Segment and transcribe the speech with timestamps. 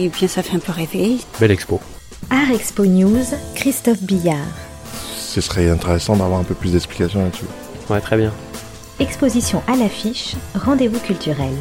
[0.00, 1.16] et bien ça fait un peu rêver.
[1.38, 1.80] Belle expo.
[2.30, 4.36] Art Expo News, Christophe Billard.
[5.16, 7.44] Ce serait intéressant d'avoir un peu plus d'explications là-dessus.
[7.88, 8.32] Ouais, très bien.
[8.98, 11.54] Exposition à l'affiche, rendez-vous culturel.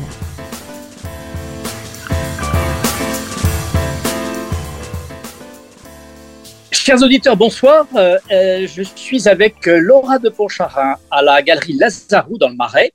[6.72, 7.86] Chers auditeurs, bonsoir.
[7.96, 12.56] Euh, euh, je suis avec euh, Laura de Pontcharrin à la galerie Lazarou dans le
[12.56, 12.94] Marais.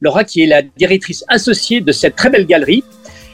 [0.00, 2.84] Laura qui est la directrice associée de cette très belle galerie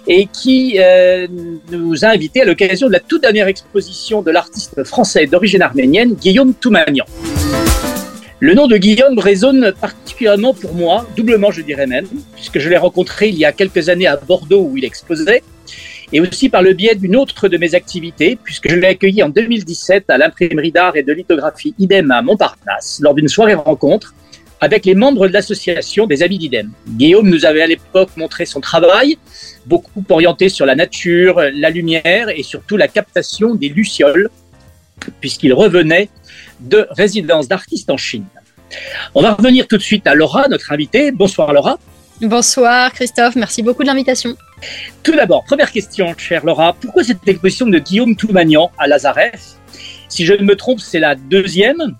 [0.06, 1.27] et qui euh,
[1.70, 6.15] nous a invités à l'occasion de la toute dernière exposition de l'artiste français d'origine arménienne,
[6.15, 7.05] Guillaume Toumanian.
[8.41, 12.77] Le nom de Guillaume résonne particulièrement pour moi, doublement je dirais même, puisque je l'ai
[12.77, 15.42] rencontré il y a quelques années à Bordeaux où il exposait,
[16.12, 19.28] et aussi par le biais d'une autre de mes activités, puisque je l'ai accueilli en
[19.28, 24.12] 2017 à l'imprimerie d'art et de lithographie IDEM à Montparnasse, lors d'une soirée rencontre
[24.62, 26.70] avec les membres de l'association des Amis d'IDEM.
[26.87, 29.19] Guillaume nous avait à l'époque montré son travail,
[29.67, 34.31] beaucoup orienté sur la nature, la lumière et surtout la captation des lucioles,
[35.20, 36.09] puisqu'il revenait
[36.61, 38.25] de résidence d'artiste en Chine.
[39.17, 41.11] On va revenir tout de suite à Laura, notre invitée.
[41.11, 41.81] Bonsoir Laura.
[42.20, 44.37] Bonsoir Christophe, merci beaucoup de l'invitation.
[45.03, 49.59] Tout d'abord, première question, chère Laura, pourquoi cette exposition de Guillaume Toumanian à Lazareth
[50.09, 51.97] Si je ne me trompe, c'est la deuxième.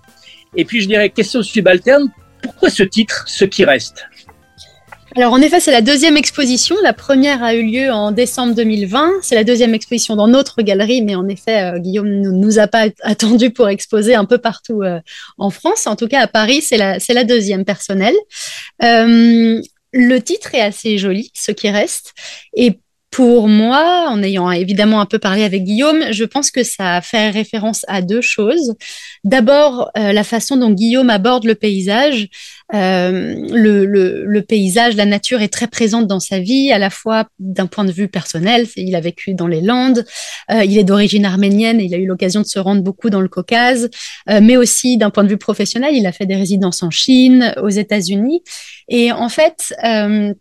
[0.55, 2.09] Et puis je dirais, question subalterne,
[2.43, 4.05] pourquoi ce titre, Ce qui reste
[5.15, 6.75] alors en effet, c'est la deuxième exposition.
[6.83, 9.11] La première a eu lieu en décembre 2020.
[9.21, 12.67] C'est la deuxième exposition dans notre galerie, mais en effet, euh, Guillaume ne nous, a
[12.67, 15.01] pas attendu pour exposer un peu partout euh,
[15.37, 15.87] en France.
[15.87, 18.15] En tout cas, à Paris, c'est la, c'est la deuxième personnelle.
[18.83, 19.61] Euh,
[19.93, 22.15] le titre est assez joli, ce qui reste.
[22.55, 22.81] Et
[23.13, 27.29] pour moi, en ayant évidemment un peu parlé avec Guillaume, je pense que ça fait
[27.29, 28.75] référence à deux choses.
[29.23, 32.29] D'abord, euh, la façon dont Guillaume aborde le paysage.
[32.75, 36.89] Euh, le, le, le, paysage, la nature est très présente dans sa vie, à la
[36.89, 40.06] fois d'un point de vue personnel, il a vécu dans les Landes,
[40.51, 43.28] euh, il est d'origine arménienne il a eu l'occasion de se rendre beaucoup dans le
[43.28, 43.91] Caucase,
[44.31, 47.55] euh, mais aussi d'un point de vue professionnel, il a fait des résidences en Chine,
[47.61, 48.43] aux États-Unis.
[48.89, 50.33] Et en fait, euh,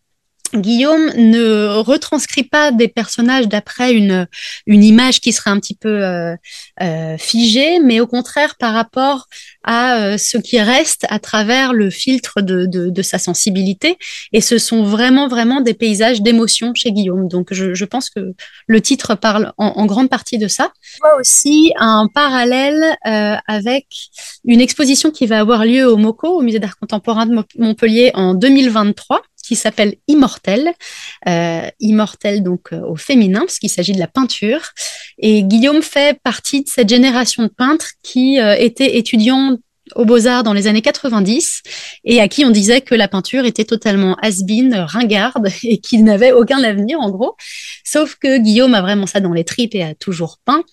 [0.53, 4.27] Guillaume ne retranscrit pas des personnages d'après une,
[4.65, 6.35] une image qui serait un petit peu euh,
[6.81, 9.27] euh, figée, mais au contraire par rapport
[9.63, 13.97] à euh, ce qui reste à travers le filtre de, de, de, sa sensibilité.
[14.33, 17.27] Et ce sont vraiment, vraiment des paysages d'émotion chez Guillaume.
[17.27, 18.33] Donc je, je, pense que
[18.67, 20.71] le titre parle en, en, grande partie de ça.
[21.01, 23.85] Vois aussi un parallèle euh, avec
[24.45, 28.33] une exposition qui va avoir lieu au MOCO, au Musée d'art contemporain de Montpellier en
[28.33, 30.71] 2023 qui s'appelle Immortel,
[31.27, 34.61] euh, Immortel donc euh, au féminin, parce qu'il s'agit de la peinture.
[35.17, 39.57] Et Guillaume fait partie de cette génération de peintres qui euh, étaient étudiants
[39.95, 41.63] aux Beaux-Arts dans les années 90
[42.05, 46.31] et à qui on disait que la peinture était totalement has-been, ringarde et qu'il n'avait
[46.31, 47.35] aucun avenir en gros.
[47.83, 50.63] Sauf que Guillaume a vraiment ça dans les tripes et a toujours peint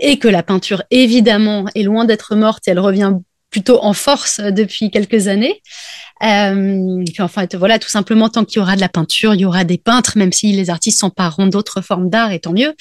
[0.00, 3.12] et que la peinture évidemment est loin d'être morte et elle revient
[3.54, 5.62] plutôt en force depuis quelques années.
[6.24, 9.44] Euh, puis enfin, voilà, tout simplement, tant qu'il y aura de la peinture, il y
[9.44, 12.74] aura des peintres, même si les artistes s'empareront d'autres formes d'art, et tant mieux.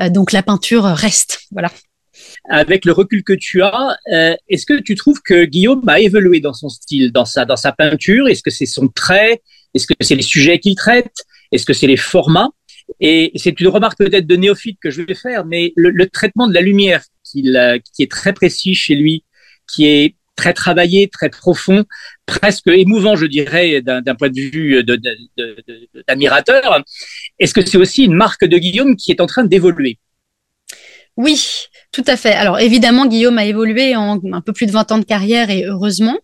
[0.00, 1.72] Euh, donc la peinture reste, voilà.
[2.48, 6.38] Avec le recul que tu as, euh, est-ce que tu trouves que Guillaume a évolué
[6.38, 8.28] dans son style, dans sa, dans sa peinture?
[8.28, 9.42] Est-ce que c'est son trait?
[9.74, 11.24] Est-ce que c'est les sujets qu'il traite?
[11.50, 12.50] Est-ce que c'est les formats?
[13.00, 16.54] Et c'est une remarque peut-être de néophyte que je vais faire, mais le, traitement de
[16.54, 17.42] la lumière, qui,
[17.94, 19.24] qui est très précis chez lui,
[19.72, 21.84] qui est très travaillé, très profond,
[22.24, 24.82] presque émouvant, je dirais, d'un point de vue
[26.08, 26.82] d'admirateur.
[27.38, 29.98] Est-ce que c'est aussi une marque de Guillaume qui est en train d'évoluer?
[31.16, 32.32] Oui, tout à fait.
[32.32, 35.64] Alors évidemment, Guillaume a évolué en un peu plus de 20 ans de carrière et
[35.64, 36.16] heureusement,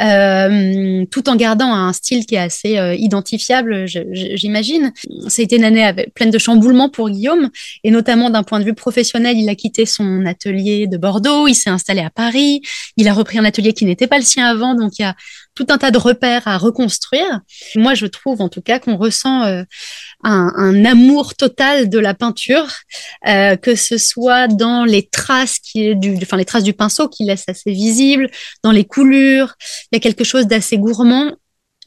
[0.00, 4.92] euh, tout en gardant un style qui est assez euh, identifiable, j'imagine.
[5.26, 7.50] C'était une année pleine de chamboulements pour Guillaume
[7.82, 11.54] et notamment d'un point de vue professionnel, il a quitté son atelier de Bordeaux, il
[11.54, 12.62] s'est installé à Paris,
[12.96, 15.16] il a repris un atelier qui n'était pas le sien avant, donc il y a
[15.58, 17.40] tout un tas de repères à reconstruire.
[17.74, 19.64] Moi, je trouve en tout cas qu'on ressent euh,
[20.22, 22.68] un, amour total de la peinture,
[23.26, 27.24] euh, que ce soit dans les traces qui du, enfin les traces du pinceau qui
[27.24, 28.30] laissent assez visible,
[28.62, 29.54] dans les coulures.
[29.90, 31.32] Il y a quelque chose d'assez gourmand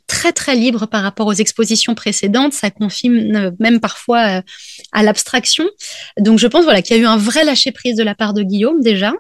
[0.06, 4.44] très très libre par rapport aux expositions précédentes, ça confine euh, même parfois
[4.92, 5.64] à l'abstraction.
[6.20, 8.34] Donc je pense voilà qu'il y a eu un vrai lâcher prise de la part
[8.34, 9.14] de Guillaume déjà.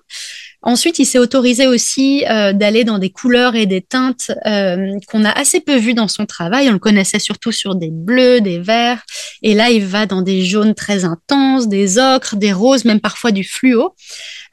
[0.63, 5.25] Ensuite, il s'est autorisé aussi euh, d'aller dans des couleurs et des teintes euh, qu'on
[5.25, 6.69] a assez peu vues dans son travail.
[6.69, 9.01] On le connaissait surtout sur des bleus, des verts.
[9.41, 13.31] Et là, il va dans des jaunes très intenses, des ocres, des roses, même parfois
[13.31, 13.95] du fluo.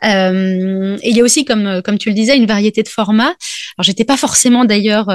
[0.05, 3.35] Euh, et il y a aussi, comme, comme tu le disais, une variété de formats.
[3.77, 5.09] Alors, j'étais pas forcément d'ailleurs,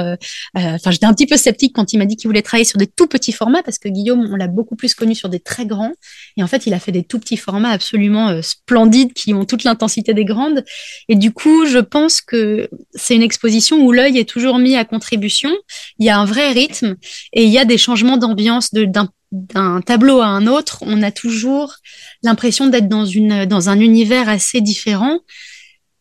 [0.54, 2.86] enfin, j'étais un petit peu sceptique quand il m'a dit qu'il voulait travailler sur des
[2.86, 5.92] tout petits formats parce que Guillaume, on l'a beaucoup plus connu sur des très grands.
[6.36, 9.64] Et en fait, il a fait des tout petits formats absolument splendides qui ont toute
[9.64, 10.64] l'intensité des grandes.
[11.08, 14.84] Et du coup, je pense que c'est une exposition où l'œil est toujours mis à
[14.84, 15.50] contribution.
[15.98, 16.96] Il y a un vrai rythme
[17.32, 21.74] et il y a des changements d'ambiance d'un tableau à un autre, on a toujours
[22.22, 23.04] l'impression d'être dans,
[23.46, 25.18] dans un univers assez différent.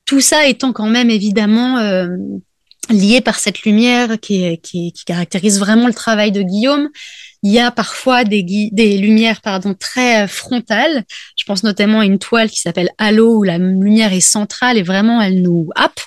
[0.06, 2.08] Tout ça étant quand même évidemment euh,
[2.90, 6.90] lié par cette lumière qui, qui, caractérise vraiment le travail de Guillaume.
[7.42, 11.04] Il y a parfois des, des lumières pardon, très frontales.
[11.38, 14.84] Je pense notamment à une toile qui s'appelle Halo où la lumière est centrale et
[14.84, 16.00] vraiment elle nous happe.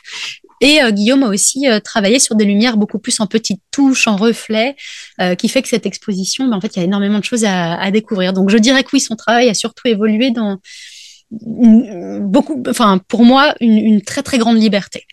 [0.60, 4.06] Et euh, Guillaume a aussi euh, travaillé sur des lumières beaucoup plus en petites touches,
[4.06, 4.76] en reflets,
[5.20, 7.44] euh, qui fait que cette exposition, ben, en fait, il y a énormément de choses
[7.44, 8.32] à, à, découvrir.
[8.32, 10.58] Donc, je dirais que oui, son travail a surtout évolué dans
[11.30, 15.04] beaucoup, enfin, pour moi, une, une très très grande liberté.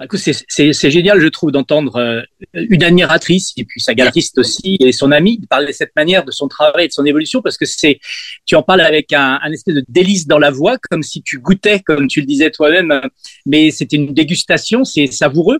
[0.00, 2.22] Bah, c'est génial, je trouve, d'entendre euh,
[2.54, 6.30] une admiratrice et puis sa galeriste aussi et son amie parler de cette manière de
[6.30, 8.00] son travail et de son évolution parce que c'est,
[8.46, 11.38] tu en parles avec un, un, espèce de délice dans la voix, comme si tu
[11.38, 13.02] goûtais, comme tu le disais toi-même,
[13.44, 15.58] mais c'était une dégustation, c'est savoureux.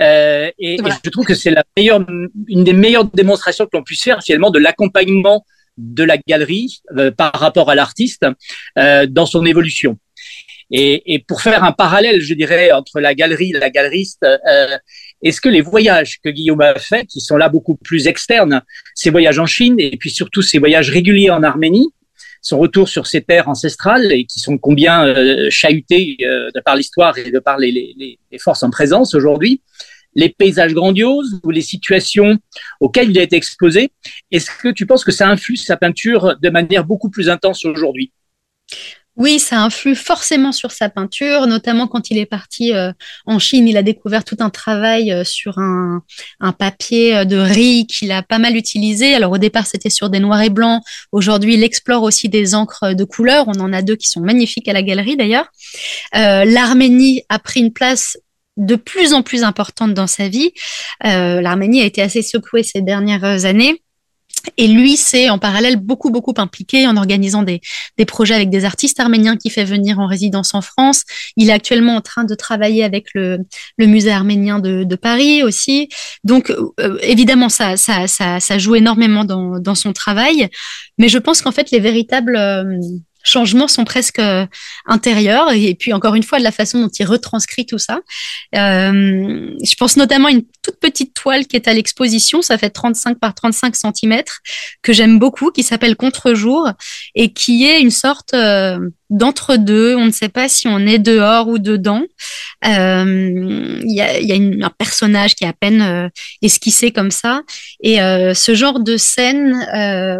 [0.00, 2.04] Euh, et, je trouve que c'est la meilleure,
[2.46, 5.44] une des meilleures démonstrations que l'on puisse faire finalement de l'accompagnement
[5.76, 8.26] de la galerie euh, par rapport à l'artiste
[8.78, 9.98] euh, dans son évolution.
[10.74, 14.78] Et, et, pour faire un parallèle, je dirais, entre la galerie la galeriste, euh,
[15.22, 18.62] est-ce que les voyages que Guillaume a fait, qui sont là beaucoup plus externes,
[18.94, 21.90] ces voyages en Chine et puis surtout ces voyages réguliers en Arménie,
[22.40, 26.74] son retour sur ses terres ancestrales et qui sont combien euh, chahutés euh, de par
[26.74, 29.60] l'histoire et de par les, les, les forces en présence aujourd'hui,
[30.14, 32.38] les paysages grandioses ou les situations
[32.80, 33.90] auxquelles il a été exposé,
[34.30, 38.10] est-ce que tu penses que ça influe sa peinture de manière beaucoup plus intense aujourd'hui?
[39.16, 42.92] Oui, ça influe forcément sur sa peinture, notamment quand il est parti euh,
[43.26, 43.68] en Chine.
[43.68, 46.02] Il a découvert tout un travail euh, sur un,
[46.58, 49.14] papier euh, de riz qu'il a pas mal utilisé.
[49.14, 50.82] Alors au départ, c'était sur des noirs et blancs.
[51.12, 53.44] Aujourd'hui, il explore aussi des encres de couleur.
[53.48, 55.50] On en a deux qui sont magnifiques à la galerie d'ailleurs.
[56.14, 58.16] L'Arménie a pris une place
[58.56, 60.52] de plus en plus importante dans sa vie.
[61.02, 63.82] L'Arménie a été assez secouée ces dernières années.
[64.56, 67.60] Et lui, c'est en parallèle beaucoup, beaucoup impliqué en organisant des,
[67.98, 71.04] des, projets avec des artistes arméniens qui fait venir en résidence en France.
[71.36, 73.38] Il est actuellement en train de travailler avec le,
[73.78, 75.88] le musée arménien de, de, Paris aussi.
[76.24, 80.48] Donc, euh, évidemment, ça, ça, ça, ça, joue énormément dans, dans son travail.
[80.98, 82.36] Mais je pense qu'en fait, les véritables...
[82.36, 82.78] Euh,
[83.22, 84.46] changements sont presque euh,
[84.86, 88.00] intérieurs et puis encore une fois de la façon dont il retranscrit tout ça.
[88.54, 92.70] Euh, je pense notamment à une toute petite toile qui est à l'exposition, ça fait
[92.70, 94.22] 35 par 35 cm
[94.82, 96.70] que j'aime beaucoup, qui s'appelle Contre-jour
[97.14, 98.78] et qui est une sorte euh,
[99.12, 99.94] d'entre-deux.
[99.94, 102.02] On ne sait pas si on est dehors ou dedans.
[102.64, 106.08] Euh, il y a, un personnage qui est à peine euh,
[106.40, 107.42] esquissé comme ça.
[107.82, 109.66] Et euh, ce genre de scène,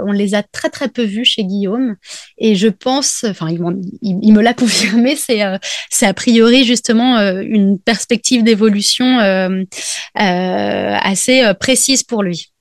[0.06, 1.96] on les a très très peu vus chez Guillaume.
[2.38, 9.18] Et je pense, enfin, il, me l'a confirmé, c'est a priori justement une perspective d'évolution
[10.14, 12.51] assez précise pour lui.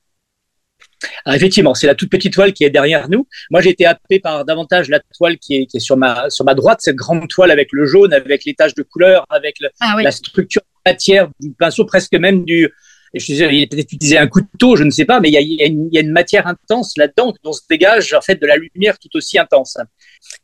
[1.26, 3.28] Ah, effectivement, c'est la toute petite toile qui est derrière nous.
[3.50, 6.46] Moi, j'ai été happé par davantage la toile qui est, qui est sur ma sur
[6.46, 9.96] ma droite, cette grande toile avec le jaune, avec les taches de couleur, avec ah
[10.02, 12.70] la structure matière du pinceau, presque même du.
[13.14, 15.42] Je sais, il peut-être utilisé un couteau, je ne sais pas, mais il y a,
[15.42, 18.98] il y a une matière intense là-dedans dont se dégage en fait de la lumière
[19.00, 19.78] tout aussi intense.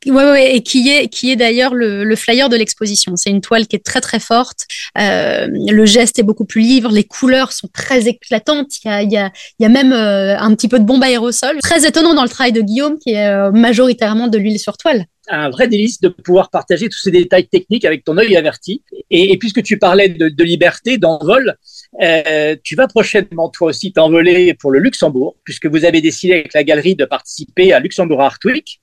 [0.06, 3.16] Ouais, ouais, et qui est, qui est d'ailleurs le, le, flyer de l'exposition.
[3.16, 4.66] C'est une toile qui est très très forte.
[4.98, 8.70] Euh, le geste est beaucoup plus libre, les couleurs sont très éclatantes.
[8.84, 10.84] Il y a, il y a, il y a même euh, un petit peu de
[10.84, 11.58] bombe aérosol.
[11.60, 15.06] Très étonnant dans le travail de Guillaume, qui est euh, majoritairement de l'huile sur toile
[15.30, 18.82] un vrai délice de pouvoir partager tous ces détails techniques avec ton œil averti.
[19.10, 21.56] Et, et puisque tu parlais de, de liberté, d'envol,
[22.00, 26.54] euh, tu vas prochainement toi aussi t'envoler pour le Luxembourg, puisque vous avez décidé avec
[26.54, 28.80] la galerie de participer à Luxembourg Art Week.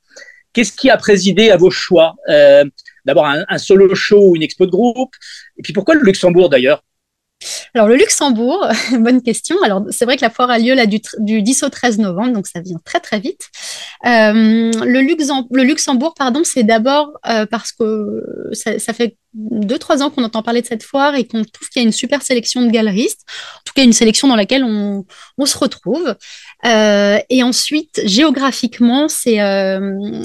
[0.54, 2.16] Qu'est-ce qui a présidé à vos choix?
[2.30, 2.66] Euh,
[3.06, 5.14] D'abord un, un, solo show ou une expo de groupe?
[5.58, 6.84] Et puis pourquoi le Luxembourg d'ailleurs?
[7.74, 8.68] Alors le Luxembourg,
[9.00, 9.62] bonne question.
[9.64, 12.34] Alors c'est vrai que la foire a lieu là du, du, 10 au 13 novembre,
[12.34, 13.50] donc ça vient très très vite.
[14.06, 18.24] Euh, le, le, Luxembourg, pardon, c'est d'abord euh, parce que
[18.54, 21.82] ça, fait deux trois ans qu'on entend parler de cette foire et qu'on trouve qu'il
[21.82, 23.26] y a une super sélection de galeristes.
[23.58, 25.06] En tout cas, une sélection dans laquelle on,
[25.46, 26.16] se retrouve.
[26.66, 29.40] Euh, et ensuite, géographiquement, c'est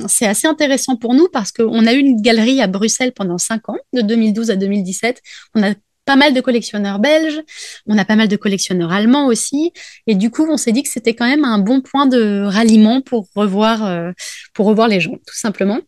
[0.07, 3.69] c'est assez intéressant pour nous parce qu'on a eu une galerie à Bruxelles pendant cinq
[3.69, 5.21] ans, de 2012 à 2017.
[5.57, 5.75] On a
[6.11, 7.41] pas mal de collectionneurs belges,
[7.87, 9.73] on a pas mal de collectionneurs allemands aussi,
[10.09, 13.01] et du coup, on s'est dit que c'était quand même un bon point de ralliement
[13.01, 14.11] pour revoir, euh,
[14.53, 15.79] pour revoir les gens, tout simplement.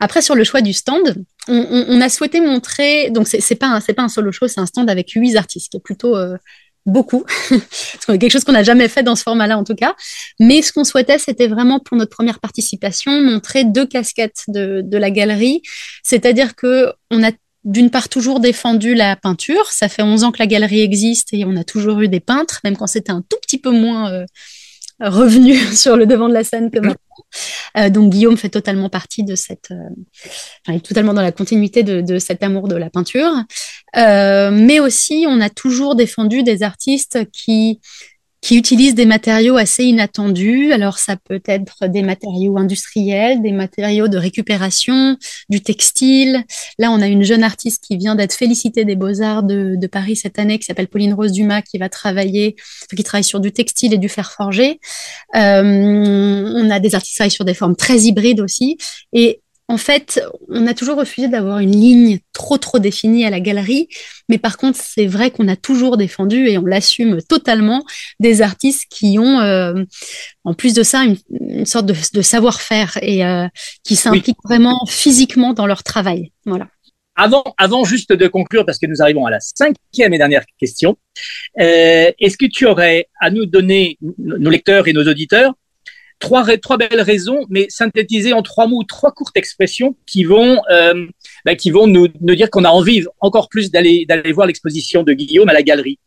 [0.00, 4.02] Après, sur le choix du stand, on, a souhaité montrer, donc c'est pas c'est pas
[4.02, 6.36] un solo show, c'est un stand avec huit artistes, qui est plutôt euh,
[6.84, 7.24] beaucoup,
[8.08, 9.94] quelque chose qu'on n'a jamais fait dans ce format-là en tout cas.
[10.40, 14.98] Mais ce qu'on souhaitait, c'était vraiment pour notre première participation montrer deux casquettes de, de
[14.98, 15.62] la galerie,
[16.02, 17.30] c'est-à-dire que on a
[17.64, 19.66] d'une part toujours défendu la peinture.
[19.70, 22.60] Ça fait 11 ans que la galerie existe et on a toujours eu des peintres,
[22.64, 24.24] même quand c'était un tout petit peu moins euh,
[25.00, 26.96] revenu sur le devant de la scène que maintenant.
[27.76, 32.42] Euh, donc Guillaume fait totalement partie de cette, euh, totalement dans la continuité de, cet
[32.42, 33.32] amour de la peinture.
[33.94, 37.80] Mais aussi, on a toujours défendu des artistes qui
[38.40, 40.72] qui utilisent des matériaux assez inattendus.
[40.72, 45.16] Alors ça peut être des matériaux industriels, des matériaux de récupération,
[45.48, 46.44] du textile.
[46.78, 50.38] Là, on a une jeune artiste qui vient d'être félicitée des Beaux-Arts de, Paris cette
[50.38, 52.56] année, qui s'appelle Pauline Rose Dumas, qui va travailler,
[52.94, 54.80] qui travaille sur du textile et du fer forgé.
[55.34, 58.76] Euh, on a des artistes qui travaillent sur des formes très hybrides aussi.
[59.12, 63.38] Et en fait, on a toujours refusé d'avoir une ligne trop trop définie à la
[63.38, 63.88] galerie,
[64.30, 67.84] mais par contre, c'est vrai qu'on a toujours défendu et on l'assume totalement
[68.18, 69.84] des artistes qui ont, euh,
[70.44, 73.46] en plus de ça, une, une sorte de, de savoir-faire et euh,
[73.84, 74.56] qui s'impliquent oui.
[74.56, 76.32] vraiment physiquement dans leur travail.
[76.46, 76.68] Voilà.
[77.14, 80.96] Avant, avant juste de conclure, parce que nous arrivons à la cinquième et dernière question,
[81.60, 85.52] euh, est-ce que tu aurais à nous donner, nos lecteurs et nos auditeurs,
[86.18, 91.06] trois, trois belles raisons, mais synthétisées en trois mots, trois courtes expressions qui vont, euh,
[91.44, 95.02] bah, qui vont nous, nous dire qu'on a envie encore plus d'aller d'aller voir l'exposition
[95.02, 95.98] de Guillaume à la galerie.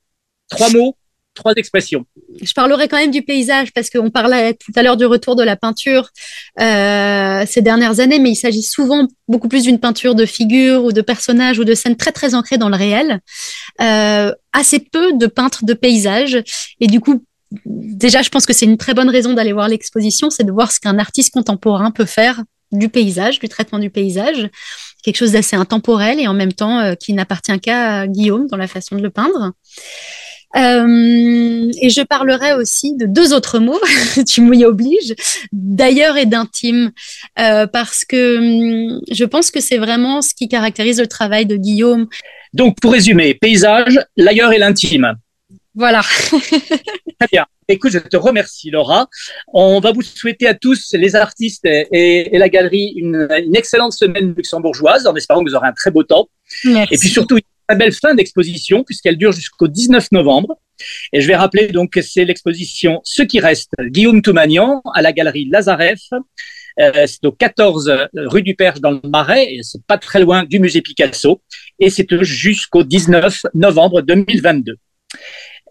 [0.49, 0.97] Trois mots,
[1.33, 2.05] trois expressions.
[2.41, 5.43] Je parlerai quand même du paysage parce qu'on parlait tout à l'heure du retour de
[5.43, 6.09] la peinture
[6.59, 10.91] euh, ces dernières années, mais il s'agit souvent beaucoup plus d'une peinture de figures ou
[10.91, 13.19] de personnages ou de scènes très très ancrées dans le réel.
[13.81, 16.43] Euh, assez peu de peintres de paysages
[16.81, 17.23] et du coup
[17.65, 20.71] déjà, je pense que c'est une très bonne raison d'aller voir l'exposition, c'est de voir
[20.71, 24.49] ce qu'un artiste contemporain peut faire du paysage, du traitement du paysage,
[25.03, 28.67] quelque chose d'assez intemporel et en même temps euh, qui n'appartient qu'à Guillaume dans la
[28.67, 29.51] façon de le peindre.
[30.57, 33.79] Euh, et je parlerai aussi de deux autres mots,
[34.27, 35.15] tu m'y obliges,
[35.53, 36.91] d'ailleurs et d'intime,
[37.39, 41.55] euh, parce que hum, je pense que c'est vraiment ce qui caractérise le travail de
[41.55, 42.07] Guillaume.
[42.53, 45.15] Donc, pour résumer, paysage, l'ailleurs et l'intime.
[45.73, 46.01] Voilà.
[47.21, 47.45] Très bien.
[47.67, 49.07] Écoute, je te remercie, Laura.
[49.53, 53.93] On va vous souhaiter à tous, les artistes et, et la galerie, une, une, excellente
[53.93, 56.29] semaine luxembourgeoise, en espérant que vous aurez un très beau temps.
[56.65, 56.95] Merci.
[56.95, 60.57] Et puis surtout, une très belle fin d'exposition, puisqu'elle dure jusqu'au 19 novembre.
[61.13, 65.13] Et je vais rappeler donc que c'est l'exposition Ce qui reste, Guillaume Toumagnan, à la
[65.13, 66.01] galerie Lazareff.
[66.79, 70.43] Euh, c'est au 14 rue du Perche dans le Marais, et c'est pas très loin
[70.43, 71.39] du musée Picasso.
[71.77, 74.75] Et c'est jusqu'au 19 novembre 2022.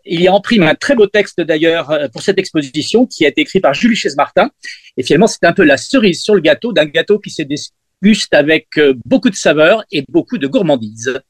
[0.04, 3.28] Il y a en prime un très beau texte d'ailleurs pour cette exposition qui a
[3.28, 4.50] été écrit par Julie Chaise-Martin.
[4.96, 8.34] Et finalement, c'est un peu la cerise sur le gâteau d'un gâteau qui se déguste
[8.34, 8.68] avec
[9.04, 11.20] beaucoup de saveur et beaucoup de gourmandise.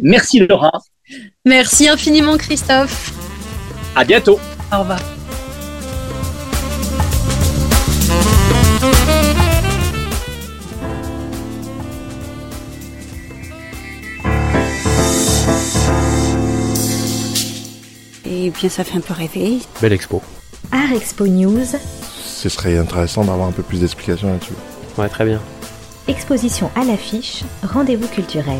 [0.00, 0.72] Merci Laura.
[1.44, 3.12] Merci infiniment Christophe.
[3.94, 4.38] À bientôt.
[4.72, 5.19] Au revoir.
[18.50, 19.60] Et bien, ça fait un peu rêver.
[19.80, 20.20] Belle expo.
[20.72, 21.66] Art Expo News.
[22.24, 24.54] Ce serait intéressant d'avoir un peu plus d'explications là-dessus.
[24.98, 25.40] Ouais, très bien.
[26.08, 28.58] Exposition à l'affiche, rendez-vous culturel.